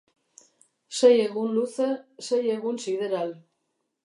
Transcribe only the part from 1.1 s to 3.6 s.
egun luze, sei egun sideral.